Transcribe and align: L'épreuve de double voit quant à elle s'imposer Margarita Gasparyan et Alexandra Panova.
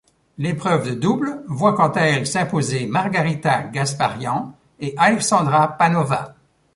L'épreuve 0.39 0.89
de 0.89 0.95
double 0.95 1.43
voit 1.47 1.75
quant 1.75 1.91
à 1.91 2.01
elle 2.01 2.25
s'imposer 2.25 2.87
Margarita 2.87 3.61
Gasparyan 3.65 4.55
et 4.79 4.95
Alexandra 4.97 5.77
Panova. 5.77 6.33